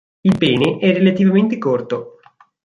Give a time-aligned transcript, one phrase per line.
[0.21, 2.17] Il pene è relativamente corto.